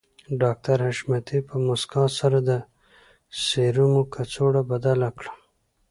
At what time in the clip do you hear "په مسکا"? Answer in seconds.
1.49-2.03